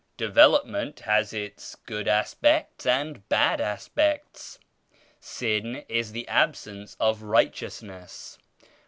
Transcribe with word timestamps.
Development 0.17 1.01
has 1.01 1.31
its 1.31 1.75
good 1.75 2.07
aspects 2.07 2.87
and 2.87 3.29
bad 3.29 3.61
aspects. 3.61 4.57
Sin 5.19 5.85
is 5.87 6.11
the 6.11 6.27
absence 6.27 6.97
of 6.99 7.21
Righteousness. 7.21 8.39